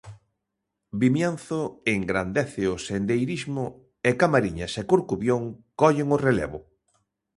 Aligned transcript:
Vimianzo 1.01 1.59
engrandece 1.95 2.63
o 2.73 2.75
sendeirismo 2.87 3.65
e 4.09 4.11
Camariñas 4.21 4.73
e 4.81 4.83
Corcubión 4.91 5.43
collen 5.79 6.07
o 6.15 6.21
relevo. 6.27 6.59